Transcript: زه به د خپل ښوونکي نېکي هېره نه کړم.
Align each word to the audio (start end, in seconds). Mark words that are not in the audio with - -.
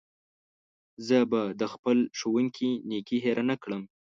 زه 1.07 1.17
به 1.31 1.41
د 1.59 1.61
خپل 1.73 1.97
ښوونکي 2.17 2.69
نېکي 2.89 3.17
هېره 3.25 3.43
نه 3.49 3.55
کړم. 3.63 3.83